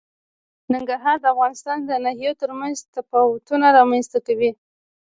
ننګرهار 0.73 1.17
د 1.21 1.25
افغانستان 1.33 1.77
د 1.85 1.91
ناحیو 2.05 2.39
ترمنځ 2.41 2.75
تفاوتونه 2.95 3.65
رامنځ 3.77 4.05
ته 4.13 4.19
کوي. 4.27 4.51